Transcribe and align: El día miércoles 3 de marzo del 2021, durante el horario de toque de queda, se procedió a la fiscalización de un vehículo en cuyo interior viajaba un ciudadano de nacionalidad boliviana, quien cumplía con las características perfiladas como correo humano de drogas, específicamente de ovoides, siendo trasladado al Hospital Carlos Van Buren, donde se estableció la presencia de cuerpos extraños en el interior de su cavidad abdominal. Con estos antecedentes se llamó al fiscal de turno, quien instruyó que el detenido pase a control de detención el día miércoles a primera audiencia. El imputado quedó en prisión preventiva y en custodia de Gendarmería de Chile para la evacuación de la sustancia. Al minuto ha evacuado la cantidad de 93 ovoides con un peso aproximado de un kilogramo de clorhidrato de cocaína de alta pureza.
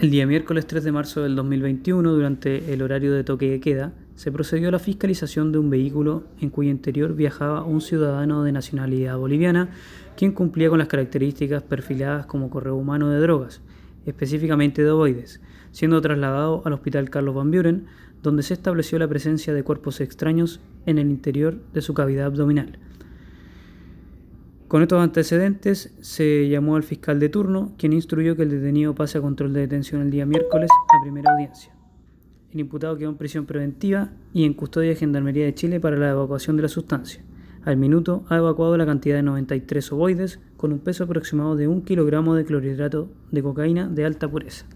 El 0.00 0.10
día 0.10 0.26
miércoles 0.26 0.66
3 0.66 0.82
de 0.82 0.92
marzo 0.92 1.22
del 1.22 1.36
2021, 1.36 2.10
durante 2.12 2.72
el 2.72 2.80
horario 2.80 3.12
de 3.12 3.22
toque 3.22 3.50
de 3.50 3.60
queda, 3.60 3.92
se 4.14 4.32
procedió 4.32 4.70
a 4.70 4.72
la 4.72 4.78
fiscalización 4.78 5.52
de 5.52 5.58
un 5.58 5.68
vehículo 5.68 6.24
en 6.40 6.48
cuyo 6.48 6.70
interior 6.70 7.14
viajaba 7.14 7.64
un 7.64 7.82
ciudadano 7.82 8.42
de 8.42 8.50
nacionalidad 8.50 9.18
boliviana, 9.18 9.68
quien 10.16 10.32
cumplía 10.32 10.70
con 10.70 10.78
las 10.78 10.88
características 10.88 11.62
perfiladas 11.64 12.24
como 12.24 12.48
correo 12.48 12.76
humano 12.76 13.10
de 13.10 13.20
drogas, 13.20 13.60
específicamente 14.06 14.82
de 14.82 14.90
ovoides, 14.90 15.42
siendo 15.70 16.00
trasladado 16.00 16.62
al 16.64 16.72
Hospital 16.72 17.10
Carlos 17.10 17.34
Van 17.34 17.50
Buren, 17.50 17.84
donde 18.22 18.42
se 18.42 18.54
estableció 18.54 18.98
la 18.98 19.08
presencia 19.08 19.52
de 19.52 19.64
cuerpos 19.64 20.00
extraños 20.00 20.60
en 20.86 20.96
el 20.96 21.10
interior 21.10 21.58
de 21.74 21.82
su 21.82 21.92
cavidad 21.92 22.24
abdominal. 22.24 22.78
Con 24.70 24.82
estos 24.82 25.02
antecedentes 25.02 25.92
se 26.00 26.48
llamó 26.48 26.76
al 26.76 26.84
fiscal 26.84 27.18
de 27.18 27.28
turno, 27.28 27.74
quien 27.76 27.92
instruyó 27.92 28.36
que 28.36 28.44
el 28.44 28.50
detenido 28.50 28.94
pase 28.94 29.18
a 29.18 29.20
control 29.20 29.52
de 29.52 29.62
detención 29.62 30.00
el 30.00 30.12
día 30.12 30.26
miércoles 30.26 30.70
a 30.96 31.02
primera 31.02 31.32
audiencia. 31.32 31.72
El 32.52 32.60
imputado 32.60 32.96
quedó 32.96 33.08
en 33.08 33.16
prisión 33.16 33.46
preventiva 33.46 34.12
y 34.32 34.44
en 34.44 34.54
custodia 34.54 34.90
de 34.90 34.94
Gendarmería 34.94 35.44
de 35.44 35.56
Chile 35.56 35.80
para 35.80 35.96
la 35.96 36.10
evacuación 36.10 36.54
de 36.54 36.62
la 36.62 36.68
sustancia. 36.68 37.20
Al 37.64 37.78
minuto 37.78 38.24
ha 38.28 38.36
evacuado 38.36 38.76
la 38.76 38.86
cantidad 38.86 39.16
de 39.16 39.24
93 39.24 39.90
ovoides 39.90 40.38
con 40.56 40.72
un 40.72 40.78
peso 40.78 41.02
aproximado 41.02 41.56
de 41.56 41.66
un 41.66 41.82
kilogramo 41.82 42.36
de 42.36 42.44
clorhidrato 42.44 43.10
de 43.32 43.42
cocaína 43.42 43.88
de 43.88 44.04
alta 44.04 44.30
pureza. 44.30 44.66